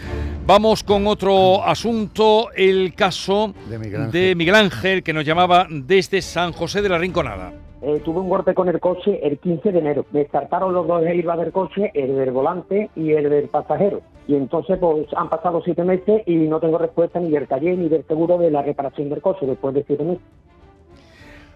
Vamos 0.47 0.85
con 0.85 1.09
otro 1.09 1.65
asunto, 1.65 2.53
el 2.55 2.95
caso 2.95 3.53
De 3.69 3.77
Miguel 3.77 4.03
Ángel. 4.03 4.13
de 4.13 4.35
Miguel 4.37 4.55
Ángel, 4.55 5.03
que 5.03 5.13
nos 5.13 5.25
llamaba 5.25 5.67
desde 5.69 6.23
San 6.23 6.53
José 6.53 6.81
de 6.81 6.91
la 6.91 6.99
Rinconada. 6.99 7.53
Eh, 7.87 8.01
tuve 8.03 8.21
un 8.21 8.31
golpe 8.31 8.55
con 8.55 8.67
el 8.71 8.81
coche 8.81 9.21
el 9.27 9.39
15 9.39 9.71
de 9.71 9.79
enero. 9.79 10.07
Me 10.11 10.21
descartaron 10.21 10.73
los 10.73 10.87
dos 10.87 11.05
airbags 11.05 11.41
del 11.41 11.53
coche, 11.53 11.91
el 11.93 12.17
del 12.17 12.31
volante 12.31 12.89
y 12.97 13.13
el 13.13 13.29
del 13.29 13.49
pasajero. 13.49 14.01
Y 14.27 14.37
entonces 14.37 14.79
pues 14.79 15.07
han 15.15 15.29
pasado 15.29 15.61
siete 15.63 15.85
meses 15.85 16.23
y 16.25 16.35
no 16.35 16.61
tengo 16.61 16.79
respuesta 16.79 17.21
ni 17.21 17.31
del 17.31 17.47
taller 17.47 17.77
ni 17.77 17.91
del 17.91 18.07
seguro 18.07 18.39
de 18.39 18.51
la 18.51 18.63
reparación 18.63 19.11
del 19.11 19.21
coche 19.21 19.45
después 19.45 19.75
de 19.75 19.85
siete 19.85 20.03
meses. 20.03 20.23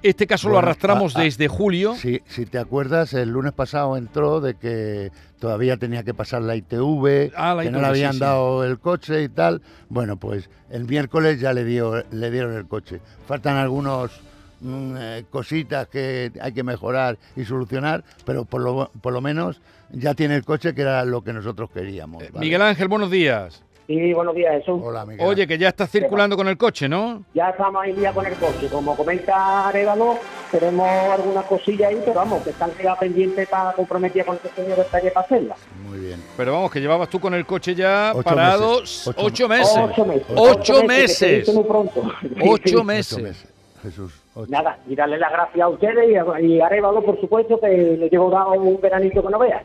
Este 0.03 0.27
caso 0.27 0.51
lo 0.51 0.59
arrastramos 0.59 1.17
ah, 1.17 1.21
ah, 1.21 1.25
desde 1.25 1.49
julio. 1.49 1.95
Si, 1.95 2.21
si 2.27 2.45
te 2.45 2.59
acuerdas, 2.59 3.15
el 3.15 3.31
lunes 3.31 3.53
pasado 3.53 3.97
entró 3.97 4.41
de 4.43 4.55
que 4.55 5.11
todavía 5.41 5.79
tenía 5.79 6.05
que 6.05 6.13
pasar 6.13 6.43
la 6.43 6.57
ITV, 6.57 7.33
Ah, 7.37 7.55
la 7.55 7.63
que 7.63 7.71
no 7.71 7.79
le 7.79 7.85
sí, 7.85 7.91
habían 7.91 8.13
sí. 8.13 8.19
dado 8.21 8.65
el 8.65 8.79
coche 8.79 9.23
y 9.23 9.31
tal. 9.31 9.63
Bueno, 9.89 10.19
pues 10.19 10.51
el 10.69 10.85
miércoles 10.85 11.41
ya 11.41 11.55
le, 11.55 11.65
dio, 11.65 12.05
le 12.13 12.31
dieron 12.31 12.55
el 12.55 12.69
coche. 12.69 13.01
Faltan 13.27 13.57
algunos 13.57 14.21
mm, 14.61 14.97
eh, 14.99 15.25
cositas 15.31 15.89
que 15.89 16.33
hay 16.41 16.53
que 16.53 16.63
mejorar 16.63 17.17
y 17.37 17.45
solucionar, 17.45 18.05
pero 18.25 18.45
por 18.45 18.61
lo, 18.63 18.91
por 19.01 19.13
lo 19.13 19.21
menos 19.21 19.61
ya 19.91 20.15
tiene 20.15 20.37
el 20.37 20.45
coche 20.45 20.75
que 20.75 20.83
era 20.83 21.05
lo 21.05 21.23
que 21.23 21.33
nosotros 21.33 21.71
queríamos. 21.71 22.23
¿vale? 22.31 22.39
Miguel 22.47 22.63
Ángel, 22.63 22.89
buenos 22.89 23.11
días. 23.11 23.63
Y 23.91 24.13
buenos 24.13 24.35
días, 24.35 24.53
Jesús. 24.59 24.83
Hola, 24.85 25.07
Miguel. 25.07 25.27
Oye, 25.27 25.47
que 25.47 25.57
ya 25.57 25.69
estás 25.69 25.91
circulando 25.91 26.37
con 26.37 26.47
el 26.47 26.59
coche, 26.59 26.91
¿no? 26.91 27.25
Ya 27.33 27.49
estamos 27.49 27.83
ahí 27.83 27.95
día 27.95 28.13
con 28.13 28.27
el 28.27 28.35
coche. 28.35 28.69
Como 28.71 28.95
comenta 28.95 29.67
Arevalo, 29.69 30.19
tenemos 30.51 30.87
algunas 30.87 31.47
cosillas 31.47 31.89
ahí, 31.89 31.97
pero 32.01 32.13
vamos, 32.13 32.43
que 32.43 32.51
están 32.51 32.71
quedadas 32.73 32.99
pendientes 32.99 33.49
para 33.49 33.73
comprometida 33.73 34.25
con 34.25 34.37
este 34.37 34.51
señor 34.51 34.77
del 34.77 34.87
taller 34.89 35.11
para 35.15 35.25
hacerlas. 35.25 35.59
Muy 35.89 36.01
bien. 36.01 36.23
Pero 36.37 36.53
vamos, 36.53 36.71
que 36.71 36.81
llevabas 36.83 37.09
tú 37.09 37.19
con 37.19 37.33
el 37.33 37.47
coche 37.47 37.75
ya 37.75 38.13
Ocho 38.15 38.25
parado 38.25 38.81
meses. 38.81 39.09
ocho, 39.09 39.21
Ocho 39.25 39.49
meses. 39.49 39.79
Ocho 39.79 40.05
meses. 40.05 40.27
Ocho 40.37 40.85
meses. 40.85 41.47
dice 41.47 41.53
muy 41.55 41.65
pronto. 41.65 42.01
Ocho 42.03 42.19
Sí. 42.21 42.37
Ocho 42.47 42.85
meses. 42.85 43.19
meses. 43.23 43.49
Jesús. 43.83 44.13
Ocho. 44.39 44.51
Nada, 44.51 44.79
y 44.87 44.95
darle 44.95 45.19
las 45.19 45.31
gracias 45.31 45.63
a 45.65 45.69
ustedes 45.69 46.11
y 46.11 46.17
a, 46.17 46.41
y 46.41 46.61
a 46.61 46.67
Arevalo, 46.67 47.03
por 47.03 47.21
supuesto, 47.21 47.59
que 47.61 47.69
le 47.69 48.09
llevo 48.09 48.31
dado 48.31 48.53
un 48.53 48.81
veranito 48.81 49.23
que 49.23 49.29
no 49.29 49.39
veas. 49.39 49.63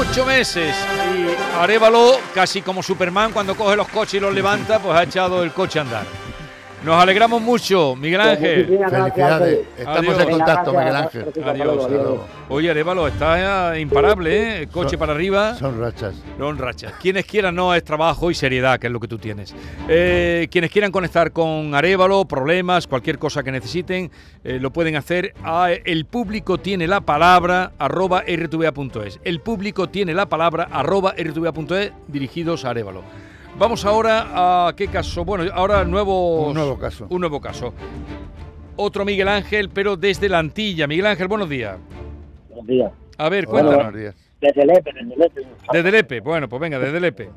Ocho 0.00 0.24
meses. 0.24 0.74
Y 1.14 1.60
Arevalo, 1.60 2.12
casi 2.34 2.62
como 2.62 2.82
Superman, 2.82 3.32
cuando 3.32 3.54
coge 3.54 3.76
los 3.76 3.88
coches 3.88 4.14
y 4.14 4.20
los 4.20 4.34
levanta, 4.34 4.78
pues 4.78 4.96
ha 4.96 5.02
echado 5.02 5.42
el 5.42 5.52
coche 5.52 5.78
a 5.78 5.82
andar. 5.82 6.04
Nos 6.84 7.02
alegramos 7.02 7.40
mucho, 7.40 7.96
Miguel 7.96 8.20
Pues 8.20 8.32
Ángel. 8.36 8.66
Felicidades. 8.66 9.08
ustedes. 9.08 9.58
Estamos 9.78 9.98
Adiós. 10.14 10.20
en 10.20 10.30
contacto, 10.30 10.70
Miguel. 10.72 10.96
Ángel. 10.96 11.24
Adiós. 11.44 11.84
adiós. 11.86 12.18
Oye, 12.50 12.70
Arevalo, 12.70 13.08
está 13.08 13.78
imparable, 13.78 14.62
¿eh? 14.62 14.66
Coche 14.68 14.90
Son- 14.90 14.98
para 14.98 15.12
arriba. 15.14 15.54
Son 15.54 15.80
rachas. 15.80 16.14
Don 16.38 16.58
Racha. 16.58 16.92
Quienes 17.00 17.24
quieran, 17.24 17.54
no, 17.54 17.74
es 17.74 17.82
trabajo 17.84 18.30
y 18.30 18.34
seriedad, 18.34 18.78
que 18.78 18.88
es 18.88 18.92
lo 18.92 19.00
que 19.00 19.08
tú 19.08 19.16
tienes. 19.16 19.54
Eh, 19.88 20.46
quienes 20.50 20.70
quieran 20.70 20.92
conectar 20.92 21.32
con 21.32 21.74
Arevalo, 21.74 22.26
problemas, 22.26 22.86
cualquier 22.86 23.18
cosa 23.18 23.42
que 23.42 23.50
necesiten, 23.50 24.10
eh, 24.44 24.58
lo 24.60 24.70
pueden 24.70 24.96
hacer 24.96 25.32
a 25.42 25.70
el 25.72 26.04
público 26.04 26.58
tiene 26.58 26.86
la 26.86 27.00
palabra 27.00 27.72
arroba 27.78 28.22
rtva.es. 28.26 29.20
El 29.24 29.40
público 29.40 29.88
tiene 29.88 30.12
la 30.12 30.26
palabra 30.26 30.68
arroba 30.70 31.14
rtva.es 31.16 31.92
dirigidos 32.08 32.66
a 32.66 32.70
Arevalo. 32.70 33.02
Vamos 33.58 33.84
ahora 33.84 34.68
a 34.68 34.72
qué 34.76 34.88
caso. 34.88 35.24
Bueno, 35.24 35.44
ahora 35.54 35.84
nuevo 35.84 36.48
Un 36.48 36.54
nuevo 36.54 36.78
caso. 36.78 37.06
Un 37.10 37.20
nuevo 37.20 37.40
caso. 37.40 37.72
Otro 38.76 39.04
Miguel 39.04 39.28
Ángel, 39.28 39.70
pero 39.72 39.96
desde 39.96 40.28
la 40.28 40.40
Antilla. 40.40 40.86
Miguel 40.86 41.06
Ángel, 41.06 41.28
buenos 41.28 41.48
días. 41.48 41.78
Buenos 42.48 42.66
días. 42.66 42.92
A 43.18 43.28
ver, 43.28 43.44
Hola, 43.46 43.50
cuéntanos. 43.52 43.84
buenos 43.84 44.00
días. 44.00 44.30
Desde 44.40 44.66
Lepe, 44.66 44.90
desde 44.92 45.16
Lepe. 45.16 45.40
Desde 45.72 45.90
Lepe. 45.92 46.20
Bueno, 46.20 46.48
pues 46.48 46.60
venga, 46.60 46.78
desde 46.78 47.00
Lepe. 47.00 47.30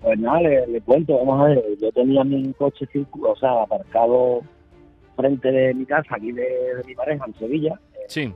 Pues 0.00 0.18
nada, 0.18 0.40
le, 0.40 0.66
le 0.68 0.80
cuento, 0.80 1.18
vamos 1.18 1.40
a 1.40 1.44
ver, 1.48 1.62
yo 1.80 1.90
tenía 1.92 2.22
mi 2.24 2.52
coche 2.54 2.86
o 3.20 3.36
sea, 3.36 3.62
aparcado 3.62 4.42
frente 5.16 5.50
de 5.50 5.74
mi 5.74 5.84
casa, 5.84 6.14
aquí 6.14 6.30
de, 6.30 6.42
de 6.42 6.84
mi 6.86 6.94
pareja, 6.94 7.24
en 7.26 7.34
Sevilla, 7.34 7.80
Sí. 8.06 8.32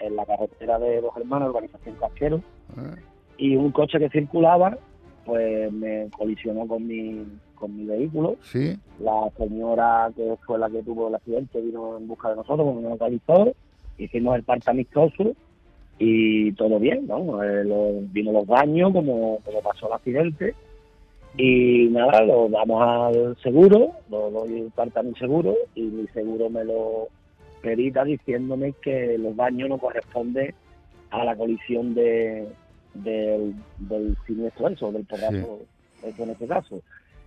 en 0.00 0.16
la 0.16 0.26
carretera 0.26 0.80
de 0.80 1.00
Dos 1.00 1.16
Hermanos, 1.16 1.50
urbanización 1.50 1.94
Casquero, 1.94 2.38
¿Eh? 2.76 3.00
y 3.38 3.54
un 3.56 3.70
coche 3.70 4.00
que 4.00 4.10
circulaba, 4.10 4.78
pues 5.24 5.72
me 5.72 6.08
colisionó 6.16 6.66
con 6.66 6.86
mi, 6.86 7.24
con 7.54 7.76
mi 7.76 7.84
vehículo. 7.86 8.36
Sí. 8.42 8.76
La 9.00 9.30
señora 9.36 10.10
que 10.16 10.34
fue 10.46 10.58
la 10.58 10.68
que 10.70 10.82
tuvo 10.82 11.08
el 11.08 11.14
accidente 11.14 11.60
vino 11.60 11.96
en 11.98 12.08
busca 12.08 12.30
de 12.30 12.36
nosotros, 12.36 12.66
como 12.66 12.80
nos 12.80 12.92
localizó, 12.92 13.52
hicimos 13.98 14.36
el 14.36 14.42
parte 14.44 14.70
amistoso 14.70 15.32
y 15.98 16.52
todo 16.52 16.78
bien, 16.78 17.06
¿no? 17.06 17.42
Eh, 17.42 17.64
lo- 17.64 18.00
vino 18.12 18.32
los 18.32 18.46
daños, 18.46 18.92
como, 18.92 19.38
como 19.44 19.60
pasó 19.62 19.86
el 19.88 19.92
accidente. 19.92 20.54
Y 21.36 21.88
nada, 21.90 22.22
lo 22.24 22.48
damos 22.48 22.82
al 22.82 23.36
seguro, 23.42 23.92
lo 24.10 24.30
doy 24.30 24.60
el 24.62 24.70
parte 24.72 24.98
a 24.98 25.02
mi 25.02 25.14
seguro 25.14 25.54
y 25.76 25.82
mi 25.82 26.06
seguro 26.08 26.50
me 26.50 26.64
lo 26.64 27.08
perita 27.62 28.02
diciéndome 28.04 28.72
que 28.82 29.16
los 29.18 29.36
daños 29.36 29.68
no 29.68 29.78
corresponden 29.78 30.54
a 31.10 31.24
la 31.24 31.36
colisión 31.36 31.94
de, 31.94 32.48
del, 32.94 33.54
del 33.78 34.16
siniestro 34.26 34.68
eso, 34.68 34.92
del 34.92 35.04
porrazo 35.04 35.60
eso 36.02 36.22
en 36.22 36.30
este 36.30 36.46
caso. 36.46 36.80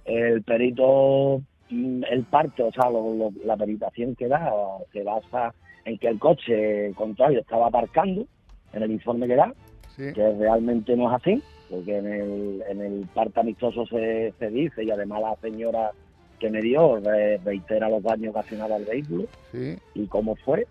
El 0.05 0.41
perito, 0.43 1.41
mm, 1.70 2.03
el 2.10 2.24
parte, 2.24 2.63
o 2.63 2.72
sea, 2.72 2.89
lo- 2.89 3.13
lo- 3.15 3.32
la 3.46 3.55
peritación 3.55 4.15
que 4.15 4.27
da 4.27 4.51
se 4.91 5.03
basa 5.03 5.53
en 5.86 5.98
que 5.98 6.08
el 6.08 6.20
coche 6.20 6.91
contrario 6.96 7.39
estaba 7.41 7.67
aparcando, 7.67 8.25
en 8.74 8.84
el 8.84 8.91
informe 8.91 9.27
que 9.27 9.36
da, 9.36 9.53
Sí. 9.96 10.12
que 10.13 10.32
realmente 10.34 10.96
no 10.98 11.08
es 11.15 11.22
así, 11.22 11.41
porque 11.70 11.98
en 11.98 12.08
el, 12.08 12.63
en 12.70 12.82
el 12.82 13.05
parte 13.13 13.39
amistoso 13.39 13.86
se, 13.86 14.34
se 14.39 14.50
dice 14.50 14.84
y 14.84 14.89
además 14.91 15.22
la 15.22 15.36
señora 15.38 15.91
que 16.39 16.50
me 16.50 16.62
dio 16.62 16.98
re- 16.98 17.38
reitera 17.38 17.89
los 17.89 18.01
daños 18.03 18.32
ocasionados 18.36 18.74
al 18.74 18.86
vehículo 18.86 19.25
Sí. 19.51 19.77
y 19.93 20.08
cómo 20.08 20.36
fue. 20.38 20.65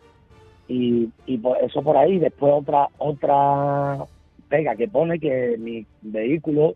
Y, 0.68 1.08
y 1.26 1.38
por 1.38 1.56
eso 1.58 1.82
por 1.82 1.96
ahí, 1.96 2.18
después 2.18 2.52
otra 2.52 2.88
otra 2.98 4.04
pega 4.52 4.76
que 4.76 4.86
pone 4.86 5.18
que 5.18 5.56
mi 5.58 5.86
vehículo, 6.02 6.74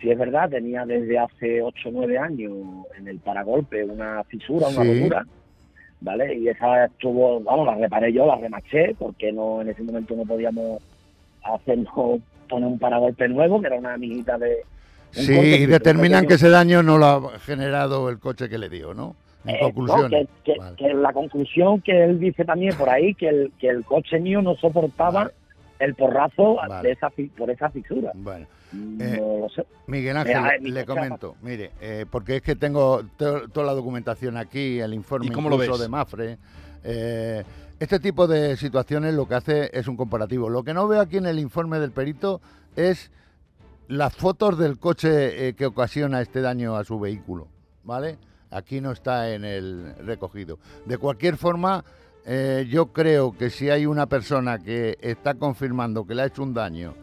si 0.00 0.10
es 0.10 0.18
verdad, 0.18 0.50
tenía 0.50 0.84
desde 0.84 1.16
hace 1.16 1.62
8 1.62 1.88
o 1.90 1.92
9 1.92 2.18
años 2.18 2.50
en 2.98 3.06
el 3.06 3.20
paragolpe 3.20 3.84
una 3.84 4.24
fisura, 4.24 4.66
una 4.66 4.82
Sí. 4.82 4.98
rotura, 5.00 5.24
¿vale? 6.00 6.34
Y 6.36 6.48
esa 6.48 6.86
estuvo, 6.86 7.38
vamos, 7.40 7.66
la 7.66 7.76
reparé 7.76 8.12
yo, 8.12 8.26
la 8.26 8.34
remaché, 8.34 8.96
porque 8.98 9.30
no 9.32 9.60
en 9.62 9.68
ese 9.68 9.84
momento 9.84 10.16
no 10.16 10.24
podíamos 10.24 10.82
hacernos 11.44 12.20
poner 12.48 12.68
un 12.68 12.78
paragolpe 12.80 13.28
nuevo, 13.28 13.60
que 13.60 13.68
era 13.68 13.76
una 13.76 13.94
amiguita 13.94 14.36
de... 14.38 14.48
un 15.16 15.22
Sí, 15.22 15.32
y 15.38 15.66
determinan 15.66 16.26
que 16.26 16.34
ese 16.34 16.48
daño 16.50 16.82
no 16.82 16.98
lo 16.98 17.06
ha 17.06 17.38
generado 17.38 18.08
el 18.10 18.18
coche 18.18 18.48
que 18.48 18.58
le 18.58 18.68
dio, 18.68 18.92
¿no? 18.92 19.14
En 19.44 19.54
Eh, 19.54 19.58
conclusión. 19.60 20.02
no, 20.02 20.08
que, 20.08 20.26
que- 20.42 20.58
Vale. 20.58 20.76
que 20.76 20.94
la 20.94 21.12
conclusión 21.12 21.80
que 21.80 22.02
él 22.06 22.18
dice 22.18 22.44
también 22.44 22.74
por 22.76 22.90
ahí, 22.90 23.14
que 23.14 23.28
el, 23.28 23.52
que 23.60 23.68
el 23.68 23.84
coche 23.84 24.18
mío 24.18 24.42
no 24.42 24.56
soportaba 24.56 25.12
Vale. 25.24 25.30
El 25.84 25.94
porrazo 25.94 26.56
Vale. 26.56 26.88
de 26.88 26.92
esa, 26.94 27.10
fi- 27.10 27.28
por 27.28 27.50
esa 27.50 27.70
fisura. 27.70 28.10
Bueno, 28.14 28.46
No 28.72 29.04
Eh, 29.04 29.38
lo 29.40 29.48
sé. 29.50 29.64
Miguel 29.86 30.16
Ángel, 30.16 30.36
Mira, 30.40 30.54
eh, 30.56 30.60
le 30.62 30.84
comento, 30.84 31.36
mire, 31.42 31.70
eh, 31.80 32.06
porque 32.10 32.36
es 32.36 32.42
que 32.42 32.56
tengo 32.56 33.04
to- 33.16 33.48
toda 33.50 33.66
la 33.66 33.72
documentación 33.72 34.36
aquí, 34.36 34.80
el 34.80 34.94
informe 34.94 35.26
¿Y 35.26 35.30
cómo 35.30 35.48
lo 35.48 35.54
incluso 35.56 35.72
ves? 35.72 35.80
de 35.82 35.88
Mafre. 35.88 36.38
eh, 36.82 37.44
este 37.80 37.98
tipo 38.00 38.26
de 38.26 38.56
situaciones 38.56 39.14
lo 39.14 39.26
que 39.28 39.34
hace 39.36 39.70
es 39.72 39.86
un 39.88 39.96
comparativo. 39.96 40.48
Lo 40.50 40.62
que 40.64 40.74
no 40.74 40.86
veo 40.88 41.00
aquí 41.00 41.16
en 41.18 41.26
el 41.26 41.38
informe 41.38 41.78
del 41.78 41.92
perito 41.92 42.40
es 42.76 43.10
las 43.88 44.14
fotos 44.16 44.58
del 44.58 44.78
coche 44.78 45.48
eh, 45.48 45.54
que 45.54 45.66
ocasiona 45.66 46.20
este 46.20 46.40
daño 46.40 46.76
a 46.76 46.84
su 46.84 46.98
vehículo, 46.98 47.46
¿vale? 47.84 48.18
Aquí 48.50 48.80
no 48.80 48.92
está 48.92 49.30
en 49.32 49.44
el 49.44 49.94
recogido. 50.04 50.58
De 50.86 50.98
cualquier 50.98 51.36
forma, 51.36 51.84
eh, 52.26 52.66
yo 52.68 52.86
creo 52.92 53.32
que 53.36 53.50
si 53.50 53.70
hay 53.70 53.86
una 53.86 54.06
persona 54.06 54.58
que 54.58 54.96
está 55.00 55.34
confirmando 55.34 56.06
que 56.06 56.14
le 56.14 56.22
ha 56.22 56.26
hecho 56.26 56.42
un 56.42 56.54
daño 56.54 56.94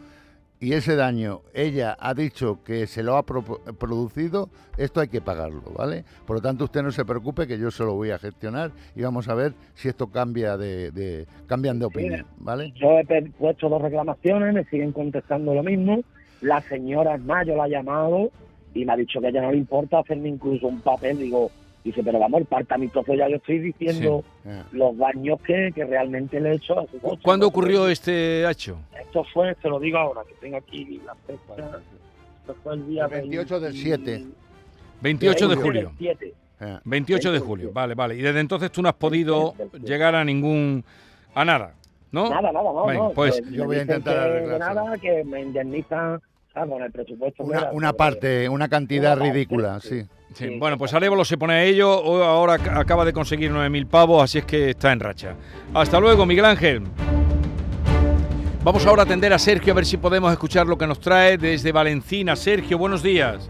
y 0.59 0.73
ese 0.73 0.95
daño 0.95 1.41
ella 1.53 1.97
ha 1.99 2.13
dicho 2.13 2.59
que 2.63 2.85
se 2.85 3.01
lo 3.01 3.17
ha 3.17 3.23
pro- 3.23 3.61
producido, 3.79 4.49
esto 4.77 4.99
hay 4.99 5.07
que 5.07 5.19
pagarlo, 5.21 5.63
¿vale? 5.75 6.05
Por 6.25 6.35
lo 6.37 6.41
tanto, 6.41 6.65
usted 6.65 6.83
no 6.83 6.91
se 6.91 7.03
preocupe 7.03 7.47
que 7.47 7.57
yo 7.57 7.71
se 7.71 7.83
lo 7.83 7.93
voy 7.95 8.11
a 8.11 8.19
gestionar 8.19 8.71
y 8.95 9.01
vamos 9.01 9.27
a 9.27 9.33
ver 9.33 9.53
si 9.73 9.89
esto 9.89 10.07
cambia 10.07 10.57
de, 10.57 10.91
de- 10.91 11.25
cambian 11.47 11.79
de 11.79 11.85
opinión, 11.85 12.25
¿vale? 12.37 12.71
Yo 12.75 12.99
he 12.99 13.21
puesto 13.39 13.69
dos 13.69 13.81
reclamaciones, 13.81 14.53
me 14.53 14.63
siguen 14.65 14.91
contestando 14.91 15.53
lo 15.55 15.63
mismo. 15.63 16.01
La 16.41 16.61
señora 16.61 17.15
es 17.15 17.23
más, 17.23 17.45
yo 17.47 17.55
la 17.55 17.67
he 17.67 17.71
llamado 17.71 18.29
y 18.73 18.85
me 18.85 18.93
ha 18.93 18.97
dicho 18.97 19.19
que 19.19 19.27
a 19.27 19.29
ella 19.29 19.41
no 19.41 19.51
le 19.51 19.57
importa 19.57 19.99
hacerme 19.99 20.29
incluso 20.29 20.67
un 20.67 20.81
papel. 20.81 21.17
Digo, 21.17 21.49
dice, 21.83 22.01
pero 22.03 22.19
vamos, 22.19 22.41
el 22.41 22.45
partamitrozo 22.45 23.13
ya 23.13 23.27
yo 23.29 23.37
estoy 23.37 23.59
diciendo 23.59 24.23
los 24.71 24.97
daños 24.97 25.39
que, 25.41 25.71
que 25.73 25.85
realmente 25.85 26.39
le 26.39 26.51
he 26.51 26.55
hecho 26.55 26.79
a 26.79 26.85
su 26.87 26.99
coche. 26.99 27.21
¿Cuándo 27.23 27.47
ocurrió 27.47 27.87
este 27.87 28.49
hecho? 28.49 28.77
Esto 28.99 29.23
fue, 29.33 29.55
te 29.55 29.69
lo 29.69 29.79
digo 29.79 29.97
ahora, 29.97 30.21
que 30.27 30.33
tengo 30.35 30.57
aquí 30.57 31.01
la 31.05 31.15
fecha. 31.15 31.79
Esto 32.41 32.55
fue 32.63 32.75
el 32.75 32.87
día 32.87 33.05
El 33.05 33.09
28 33.11 33.59
del 33.59 33.73
7. 33.73 34.25
28 35.01 35.47
de 35.47 35.55
julio. 35.55 35.91
7. 35.97 36.33
eh. 36.61 36.77
28 36.85 37.31
de 37.31 37.39
julio, 37.39 37.71
vale, 37.73 37.95
vale. 37.95 38.15
Y 38.15 38.21
desde 38.21 38.39
entonces 38.39 38.71
tú 38.71 38.81
no 38.81 38.89
has 38.89 38.95
podido 38.95 39.53
llegar 39.83 40.13
a 40.15 40.23
ningún... 40.23 40.83
a 41.33 41.43
nada, 41.45 41.73
¿no? 42.11 42.29
Nada, 42.29 42.51
nada, 42.51 42.63
no, 42.71 42.85
Venga, 42.85 43.03
no. 43.05 43.11
pues 43.11 43.41
que 43.41 43.51
yo 43.51 43.65
voy 43.65 43.77
a 43.77 43.81
intentar 43.81 44.17
arreglárselo. 44.17 44.73
nada, 44.75 44.97
que 44.97 45.23
me 45.23 45.41
indemnizan 45.41 46.21
con 46.53 46.83
el 46.83 46.91
presupuesto. 46.91 47.43
Una, 47.43 47.71
una 47.71 47.93
parte, 47.93 48.47
una 48.49 48.67
cantidad 48.67 49.13
Una 49.13 49.21
parte, 49.21 49.33
ridícula, 49.33 49.79
sí. 49.79 50.01
sí. 50.01 50.07
Sí, 50.33 50.47
Sí, 50.47 50.57
bueno, 50.59 50.77
pues 50.77 50.93
Arevalo 50.93 51.25
se 51.25 51.37
pone 51.37 51.53
a 51.53 51.63
ello, 51.63 51.89
ahora 52.23 52.55
ac- 52.57 52.77
acaba 52.79 53.03
de 53.03 53.11
conseguir 53.11 53.51
9.000 53.51 53.85
pavos, 53.85 54.23
así 54.23 54.37
es 54.37 54.45
que 54.45 54.69
está 54.69 54.91
en 54.93 54.99
racha. 55.01 55.35
Hasta 55.73 55.99
luego, 55.99 56.25
Miguel 56.25 56.45
Ángel. 56.45 56.83
Vamos 58.63 58.85
ahora 58.85 59.01
a 59.01 59.05
atender 59.05 59.33
a 59.33 59.39
Sergio 59.39 59.73
a 59.73 59.75
ver 59.75 59.85
si 59.85 59.97
podemos 59.97 60.31
escuchar 60.31 60.67
lo 60.67 60.77
que 60.77 60.87
nos 60.87 60.99
trae 60.99 61.37
desde 61.37 61.71
Valencina. 61.71 62.35
Sergio, 62.35 62.77
buenos 62.77 63.01
días. 63.03 63.49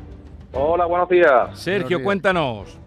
Hola, 0.53 0.85
buenos 0.85 1.07
días. 1.09 1.49
Sergio, 1.59 1.97
días. 1.97 2.05
cuéntanos. 2.05 2.77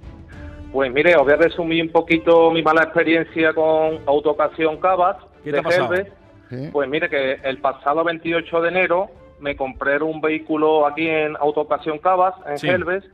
Pues 0.73 0.93
mire, 0.93 1.15
os 1.17 1.23
voy 1.23 1.33
a 1.35 1.37
resumir 1.37 1.83
un 1.85 1.91
poquito 1.93 2.51
mi 2.51 2.63
mala 2.63 2.83
experiencia 2.83 3.53
con 3.55 4.01
Autocasión 4.07 4.79
Cabas 4.81 5.19
¿Qué 5.45 5.51
te 5.51 5.53
de 5.53 5.59
ha 5.59 5.63
pasado? 5.63 5.89
Gelbes. 5.91 6.13
sí. 6.51 6.69
Pues 6.73 6.89
mire 6.89 7.09
que 7.09 7.35
el 7.45 7.59
pasado 7.59 8.03
28 8.03 8.61
de 8.61 8.69
enero 8.71 9.09
me 9.39 9.55
compré 9.55 10.03
un 10.03 10.21
vehículo 10.21 10.85
aquí 10.87 11.07
en 11.09 11.37
Autocasión 11.37 11.99
Cabas, 11.99 12.35
en 12.49 12.59
Sí. 12.59 12.67
Gelbes. 12.67 13.05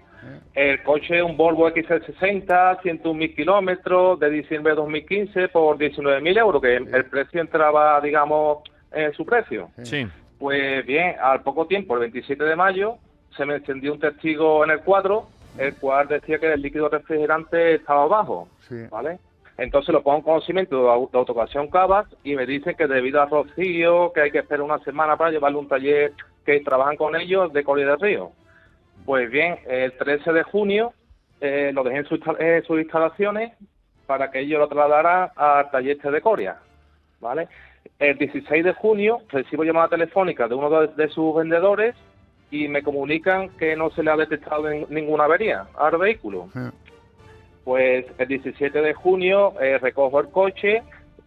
El 0.55 0.83
coche, 0.83 1.23
un 1.23 1.37
Volvo 1.37 1.69
XC60, 1.71 2.81
101.000 2.83 3.35
kilómetros, 3.35 4.19
de 4.21 4.31
diciembre 4.31 4.73
de 4.73 4.77
2015, 4.77 5.49
por 5.49 5.79
19.000 5.79 6.39
euros, 6.39 6.63
que 6.63 6.77
el 6.77 7.05
precio 7.07 7.41
entraba, 7.41 8.01
digamos, 8.01 8.59
en 8.93 9.13
su 9.13 9.25
precio. 9.25 9.71
Sí. 9.83 10.07
Pues 10.39 10.85
bien, 10.87 11.17
al 11.23 11.43
poco 11.43 11.67
tiempo, 11.67 11.95
el 11.95 12.01
27 12.01 12.43
de 12.45 12.57
mayo, 12.57 12.97
se 13.37 13.45
me 13.47 13.57
encendió 13.57 13.93
un 13.93 14.01
testigo 14.01 14.65
en 14.65 14.71
el 14.71 14.81
cuadro, 14.81 15.29
el 15.59 15.75
cual 15.77 16.09
decía 16.09 16.39
que 16.39 16.53
el 16.53 16.63
líquido 16.63 16.89
refrigerante 16.89 17.75
estaba 17.75 18.07
bajo, 18.07 18.49
Sí. 18.69 18.77
¿vale? 18.91 19.19
Entonces 19.59 19.93
lo 19.93 20.03
pongo 20.03 20.17
en 20.19 20.23
conocimiento 20.25 20.77
de 20.77 20.83
de 21.13 21.19
autocasión 21.19 21.69
Cabas 21.69 22.07
y 22.25 22.35
me 22.35 22.47
dicen 22.47 22.75
que 22.77 22.87
debido 22.87 23.21
al 23.21 23.29
rocío, 23.29 24.11
que 24.15 24.23
hay 24.23 24.31
que 24.31 24.39
esperar 24.39 24.63
una 24.63 24.79
semana 24.79 25.19
para 25.19 25.31
llevarle 25.31 25.59
a 25.59 25.61
un 25.61 25.69
taller 25.69 26.13
que 26.47 26.61
trabajan 26.61 26.97
con 26.97 27.15
ellos 27.15 27.53
de 27.53 27.63
Coria 27.63 27.87
del 27.87 28.01
Río. 28.01 28.33
Pues 29.05 29.31
bien, 29.31 29.57
el 29.67 29.93
13 29.97 30.33
de 30.33 30.43
junio 30.45 30.93
eh, 31.41 31.71
lo 31.75 31.83
dejé 31.85 31.99
en, 31.99 32.05
su 32.07 32.19
en 32.39 32.63
sus 32.65 32.79
instalaciones 32.81 33.53
para 34.07 34.31
que 34.31 34.41
ellos 34.41 34.59
lo 34.61 34.69
trasladaran 34.69 35.31
al 35.37 35.71
taller 35.71 35.97
este 35.97 36.11
de 36.11 36.21
Coria, 36.21 36.59
¿vale? 37.21 37.49
El 37.99 38.19
16 38.19 38.65
de 38.65 38.73
junio 38.75 39.19
recibo 39.31 39.65
llamada 39.65 39.89
telefónica 39.89 40.49
de 40.49 40.55
uno 40.55 40.69
de, 40.71 40.89
de 40.89 41.09
sus 41.09 41.35
vendedores 41.35 41.95
y 42.51 42.67
me 42.69 42.83
comunican 42.83 43.51
que 43.51 43.77
no 43.77 43.91
se 43.91 44.03
le 44.03 44.11
ha 44.11 44.17
detectado 44.17 44.65
nin- 44.65 44.87
ninguna 44.89 45.25
avería 45.25 45.67
al 45.79 45.97
vehículo. 45.97 46.49
Eh. 46.57 46.71
Pues 47.65 48.07
el 48.19 48.27
17 48.29 48.81
de 48.81 48.95
junio 48.95 49.55
eh, 49.61 49.79
recojo 49.79 50.19
el 50.21 50.29
coche, 50.31 50.83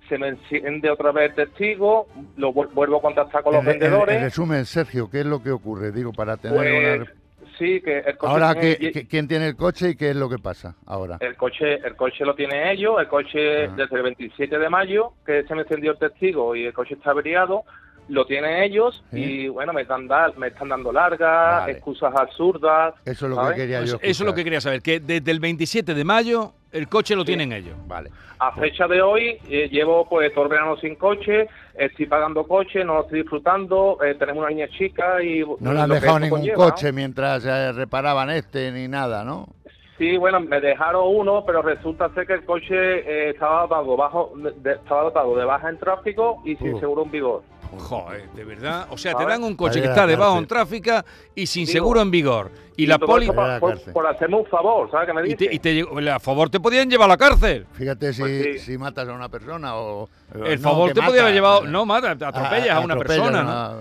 se 0.10 0.18
me 0.18 0.28
enciende 0.30 0.90
otra 0.90 1.12
vez 1.12 1.30
el 1.30 1.36
testigo, 1.36 2.08
lo 2.38 2.52
vu- 2.54 2.70
vuelvo 2.74 2.98
a 2.98 3.02
contactar 3.02 3.42
con 3.44 3.54
los 3.54 3.64
En, 3.64 3.70
en- 3.72 3.80
vendedores. 3.80 4.16
en 4.18 4.24
resumen, 4.24 4.66
Sergio, 4.66 5.10
¿qué 5.10 5.22
es 5.22 5.26
lo 5.26 5.42
que 5.42 5.52
ocurre? 5.52 5.92
Digo, 5.92 6.12
para 6.12 6.38
tener 6.38 6.58
pues, 6.58 7.02
una... 7.10 7.23
sí, 7.58 7.82
que 7.82 8.00
el 8.00 8.18
coche 8.18 8.32
Ahora, 8.34 8.54
tiene- 8.54 8.78
¿qué- 8.78 8.92
qué- 8.92 9.08
¿quién 9.08 9.28
tiene 9.28 9.48
el 9.48 9.56
coche 9.56 9.90
y 9.92 9.96
qué 9.96 10.10
es 10.12 10.16
lo 10.16 10.30
que 10.30 10.38
pasa 10.40 10.76
ahora? 10.86 11.18
El 11.20 11.36
coche, 11.36 11.76
el 11.76 11.96
coche 11.96 12.26
lo 12.26 12.36
tiene 12.36 12.72
ellos, 12.72 12.96
el 13.00 13.08
coche 13.08 13.66
Ah. 13.66 13.74
desde 13.76 13.96
el 13.98 14.04
27 14.04 14.58
de 14.60 14.70
mayo, 14.70 15.14
que 15.26 15.44
se 15.44 15.56
me 15.56 15.62
encendió 15.62 15.92
el 15.92 15.98
testigo 15.98 16.56
y 16.56 16.66
el 16.66 16.74
coche 16.74 16.96
está 16.96 17.12
averiado, 17.12 17.64
lo 18.10 18.26
tienen 18.26 18.64
ellos 18.64 19.02
Sí. 19.12 19.24
y 19.24 19.48
bueno, 19.48 19.72
me 19.72 19.84
están, 19.84 20.08
da- 20.08 20.34
me 20.36 20.48
están 20.48 20.68
dando 20.70 20.92
largas, 20.92 21.62
Vale. 21.62 21.72
excusas 21.72 22.14
absurdas. 22.16 22.94
Eso 23.06 23.26
es 23.26 23.30
lo 23.30 23.36
¿sabes? 23.38 23.56
que 23.56 23.62
quería 23.62 23.78
Pues 23.80 23.92
yo 23.92 23.98
eso 24.02 24.24
es 24.24 24.28
lo 24.28 24.34
que 24.36 24.44
quería 24.44 24.60
saber, 24.62 24.82
que 24.82 25.00
desde 25.00 25.32
el 25.32 25.40
27 25.40 25.94
de 25.94 26.04
mayo 26.04 26.52
el 26.74 26.88
coche 26.90 27.16
lo 27.16 27.24
tienen 27.24 27.54
ellos. 27.54 27.76
Vale. 27.88 28.10
A 28.40 28.52
fecha 28.52 28.88
de 28.88 29.02
hoy 29.02 29.40
eh, 29.48 29.70
llevo 29.72 30.08
pues 30.10 30.34
todo 30.34 30.46
el 30.46 30.50
verano 30.50 30.76
sin 30.78 30.96
coche, 30.96 31.48
estoy 31.76 32.06
pagando 32.08 32.46
coche, 32.46 32.84
no 32.84 32.96
lo 32.96 33.02
estoy 33.04 33.22
disfrutando, 33.22 33.98
eh, 34.04 34.16
tenemos 34.16 34.42
una 34.42 34.50
niña 34.50 34.68
chica 34.68 35.24
y... 35.24 35.44
No 35.60 35.72
le 35.74 35.80
han 35.80 35.90
dejado 35.90 36.20
ningún 36.20 36.40
conlleva, 36.40 36.58
¿no? 36.58 36.72
coche 36.72 36.92
mientras 36.92 37.46
eh, 37.46 37.72
reparaban 37.72 38.30
este 38.32 38.72
ni 38.72 38.88
nada, 38.88 39.24
¿no? 39.24 39.48
Sí, 39.98 40.18
bueno, 40.18 40.40
me 40.40 40.60
dejaron 40.60 41.16
uno, 41.16 41.44
pero 41.46 41.62
resulta 41.62 42.10
ser 42.14 42.26
que 42.26 42.34
el 42.34 42.46
coche 42.46 42.76
eh, 42.76 43.30
estaba 43.30 43.62
dotado 43.62 43.96
bajo, 43.96 44.34
de, 44.36 44.72
estaba 44.72 45.04
dotado 45.04 45.36
de 45.38 45.46
baja 45.46 45.70
en 45.70 45.78
tráfico 45.78 46.42
y 46.44 46.56
sin 46.56 46.74
Uh. 46.74 46.80
seguro 46.80 47.04
en 47.04 47.12
vigor. 47.12 47.44
Joder, 47.80 48.30
de 48.32 48.44
verdad. 48.44 48.88
O 48.90 48.98
sea, 48.98 49.14
te 49.16 49.26
dan 49.26 49.44
un 49.44 49.56
coche 49.56 49.82
que 49.82 49.88
está 49.88 50.06
debajo 50.08 50.38
en 50.38 50.48
tráfico 50.48 50.92
y 51.36 51.46
sin 51.46 51.66
Digo, 51.66 51.74
seguro 51.74 52.02
en 52.02 52.12
vigor. 52.12 52.52
Y, 52.76 52.86
la 52.88 52.98
poli... 52.98 53.28
por, 53.28 53.82
por- 53.94 54.08
hacerme 54.08 54.38
un 54.38 54.46
favor, 54.48 54.90
¿sabes 54.90 55.08
qué 55.08 55.14
me 55.14 55.30
Y 55.30 55.36
te, 55.36 55.54
y 55.54 55.60
te 55.60 55.74
llegó- 55.76 56.00
a 56.12 56.20
favor 56.20 56.50
te 56.50 56.60
podían 56.60 56.90
llevar 56.90 57.06
a 57.06 57.14
la 57.14 57.18
cárcel. 57.18 57.66
Fíjate 57.74 58.14
si, 58.14 58.22
Pues 58.22 58.44
sí. 58.64 58.72
si 58.72 58.78
matas 58.78 59.08
a 59.08 59.14
una 59.14 59.30
persona 59.30 59.76
o... 59.76 60.10
El 60.34 60.62
no, 60.62 60.70
favor 60.70 60.92
te 60.94 61.02
podía 61.02 61.22
haber 61.22 61.34
llevado... 61.34 61.66
eh, 61.66 61.68
No, 61.70 61.86
mata, 61.86 62.16
te 62.16 62.26
atropellas 62.26 62.72
a, 62.72 62.80
una 62.80 62.96
persona, 62.98 63.74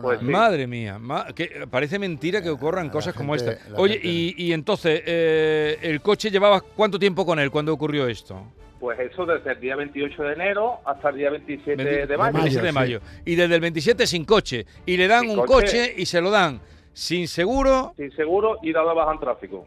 Pues 0.00 0.20
sí. 0.20 0.24
Madre 0.26 0.66
mía, 0.66 0.98
ma- 0.98 1.26
que 1.34 1.66
parece 1.70 1.98
mentira 1.98 2.40
que 2.40 2.48
ocurran 2.50 2.86
la 2.86 2.92
cosas 2.92 3.12
como 3.14 3.34
esta. 3.34 3.56
Oye, 3.76 4.00
y, 4.02 4.34
y 4.38 4.52
entonces, 4.52 5.02
eh, 5.04 5.78
¿el 5.82 6.00
coche 6.00 6.30
llevabas 6.30 6.62
cuánto 6.74 6.98
tiempo 6.98 7.26
con 7.26 7.38
él 7.38 7.50
cuando 7.50 7.72
ocurrió 7.74 8.06
esto? 8.06 8.42
Pues 8.80 8.98
eso 8.98 9.26
desde 9.26 9.52
el 9.52 9.60
día 9.60 9.76
28 9.76 10.22
de 10.22 10.32
enero 10.32 10.78
hasta 10.86 11.10
el 11.10 11.16
día 11.16 11.30
27 11.30 11.76
Veinti- 11.84 12.06
de 12.08 12.16
mayo. 12.16 12.32
27 12.32 12.66
de 12.66 12.72
mayo. 12.72 13.00
Y 13.26 13.34
desde 13.36 13.54
el 13.54 13.60
27 13.60 14.06
sin 14.06 14.24
coche. 14.24 14.64
Y 14.86 14.96
le 14.96 15.06
dan 15.06 15.20
Sin 15.22 15.30
un 15.38 15.46
coche. 15.46 15.66
coche 15.66 15.94
y 15.98 16.06
se 16.06 16.20
lo 16.22 16.30
dan 16.30 16.60
sin 16.92 17.28
seguro. 17.28 17.92
Sin 17.96 18.10
seguro 18.12 18.58
y 18.62 18.72
dado 18.72 18.94
baja 18.94 19.12
en 19.12 19.20
tráfico. 19.20 19.66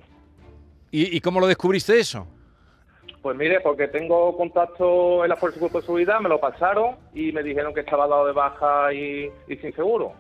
¿Y, 0.92 1.16
y 1.16 1.22
cómo 1.22 1.40
lo 1.40 1.48
descubriste 1.48 2.00
eso? 2.00 2.28
Pues 3.22 3.38
mire, 3.38 3.62
porque 3.62 3.88
tengo 3.88 4.36
contacto 4.36 5.24
en 5.24 5.30
la 5.30 5.36
Fuerza 5.38 5.56
de 5.56 5.60
Cuerpo 5.62 5.80
de 5.80 5.86
Seguridad, 5.86 6.20
me 6.20 6.28
lo 6.28 6.40
pasaron 6.42 6.96
y 7.14 7.32
me 7.32 7.42
dijeron 7.42 7.74
que 7.74 7.80
estaba 7.82 8.06
dado 8.08 8.26
de 8.28 8.34
baja 8.34 8.94
y, 8.94 9.30
y 9.48 9.56
sin 9.58 9.74
seguro. 9.76 10.14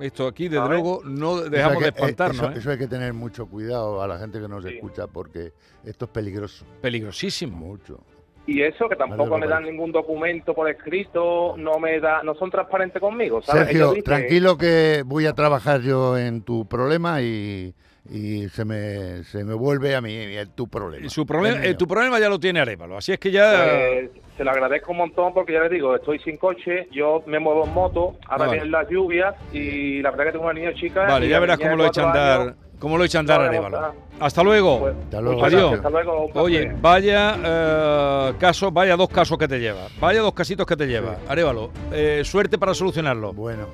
Esto 0.00 0.26
aquí, 0.26 0.48
desde 0.48 0.66
luego, 0.68 1.02
no 1.04 1.40
dejamos 1.42 1.78
que- 1.78 1.84
de 1.84 1.88
eh, 1.88 1.92
espantarnos. 1.94 2.36
Eso, 2.42 2.50
¿eh? 2.52 2.58
eso 2.58 2.70
hay 2.70 2.78
que 2.78 2.86
tener 2.88 3.12
mucho 3.12 3.46
cuidado 3.46 4.02
a 4.02 4.06
la 4.08 4.18
gente 4.18 4.40
que 4.40 4.48
nos 4.48 4.64
Sí. 4.64 4.74
escucha 4.74 5.06
porque 5.06 5.52
esto 5.84 6.04
es 6.06 6.10
peligroso, 6.10 6.64
Peligrosísimo. 6.80 7.56
mucho. 7.56 8.00
y 8.46 8.62
eso 8.62 8.88
que 8.88 8.96
tampoco 8.96 9.30
Vale, 9.30 9.46
me 9.46 9.50
dan 9.52 9.62
ningún 9.64 9.92
documento 9.92 10.54
por 10.54 10.68
escrito, 10.68 11.54
no 11.56 11.78
me 11.78 12.00
da, 12.00 12.22
no 12.24 12.34
son 12.34 12.50
transparentes 12.50 13.00
conmigo, 13.00 13.40
¿sabes? 13.42 13.66
Sergio, 13.68 13.90
dicen- 13.92 14.02
tranquilo 14.02 14.56
que 14.58 15.02
voy 15.06 15.26
a 15.26 15.34
trabajar 15.34 15.82
yo 15.82 16.18
en 16.18 16.42
tu 16.42 16.66
problema 16.66 17.20
y, 17.22 17.72
y 18.10 18.48
se, 18.48 18.64
me, 18.64 19.22
se 19.24 19.44
me 19.44 19.54
vuelve 19.54 19.94
a 19.94 20.00
mí 20.00 20.26
tu 20.56 20.66
problema. 20.66 21.08
Su 21.10 21.24
problema, 21.26 21.58
El 21.62 21.72
eh, 21.72 21.74
tu 21.74 21.86
problema 21.86 22.18
ya 22.18 22.28
lo 22.28 22.40
tiene 22.40 22.58
Arevalo, 22.60 22.96
así 22.96 23.12
es 23.12 23.20
que 23.20 23.30
ya... 23.30 23.52
Pues, 23.52 24.10
se 24.36 24.44
lo 24.44 24.50
agradezco 24.50 24.92
un 24.92 24.98
montón 24.98 25.34
porque 25.34 25.52
ya 25.52 25.60
les 25.60 25.70
digo, 25.70 25.94
estoy 25.96 26.18
sin 26.20 26.36
coche, 26.38 26.88
yo 26.92 27.22
me 27.26 27.38
muevo 27.38 27.64
en 27.66 27.74
moto, 27.74 28.00
ahora 28.00 28.16
Ah, 28.28 28.36
vale. 28.38 28.52
vienen 28.52 28.70
las 28.72 28.88
lluvias 28.88 29.34
y 29.52 30.00
la 30.02 30.10
verdad 30.10 30.24
que 30.26 30.32
tengo 30.32 30.44
una 30.44 30.54
niña 30.54 30.72
chica. 30.74 31.06
Vale, 31.06 31.28
ya 31.28 31.38
verás 31.40 31.58
cómo 31.58 31.76
lo 31.76 31.86
echa 31.86 32.00
a 32.00 32.04
cuatro 32.04 32.20
andar, 32.22 32.40
años, 32.40 32.54
cómo 32.78 32.96
lo 32.98 33.04
echa 33.04 33.18
a 33.18 33.20
andar 33.20 33.40
Arevalo. 33.42 33.80
no, 33.80 33.94
Hasta 34.20 34.42
luego. 34.42 34.78
pues, 34.80 34.94
Hasta 35.04 35.20
luego. 35.20 35.36
muchas 35.38 35.52
Adiós. 35.54 35.70
gracias, 35.72 35.86
hasta 35.86 35.90
luego, 36.02 36.26
un 36.26 36.32
Oye, 36.38 36.72
vaya 36.80 37.36
eh, 37.44 38.32
caso, 38.38 38.70
vaya 38.70 38.96
dos 38.96 39.08
casos 39.10 39.36
que 39.36 39.48
te 39.48 39.58
lleva, 39.60 39.88
vaya 40.00 40.20
dos 40.22 40.32
casitos 40.34 40.66
que 40.66 40.76
te 40.76 40.86
lleva. 40.86 41.16
Sí. 41.16 41.22
Arevalo, 41.28 41.70
eh, 41.92 42.22
suerte 42.24 42.56
para 42.56 42.72
solucionarlo. 42.72 43.32
Bueno, 43.34 43.66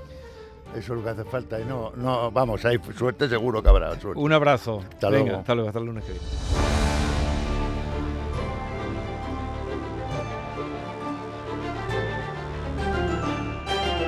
eso 0.76 0.92
es 0.94 0.98
lo 0.98 1.02
que 1.04 1.10
hace 1.10 1.24
falta. 1.24 1.60
Y 1.60 1.64
no, 1.64 1.92
no, 1.96 2.30
vamos, 2.32 2.64
hay 2.64 2.78
suerte 2.96 3.28
seguro 3.28 3.62
que 3.62 3.68
habrá 3.68 3.94
suerte. 4.00 4.20
Un 4.20 4.32
abrazo. 4.32 4.82
Hasta 4.92 5.10
Venga, 5.10 5.24
luego. 5.24 5.38
hasta 5.40 5.54
luego, 5.54 5.68
hasta 5.68 5.78
el 5.80 5.86
lunes 5.86 6.04
que 6.04 6.12
viene. 6.12 6.85